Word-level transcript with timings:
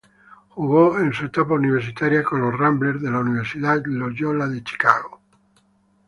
Jugó 0.49 0.97
en 0.97 1.13
su 1.13 1.25
etapa 1.25 1.53
universitaria 1.53 2.23
con 2.23 2.41
los 2.41 2.57
"Ramblers" 2.57 3.03
de 3.03 3.11
la 3.11 3.19
Universidad 3.19 3.85
Loyola 3.85 4.49
Chicago. 4.63 5.21